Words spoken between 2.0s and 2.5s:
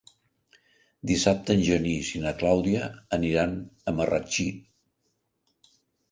i na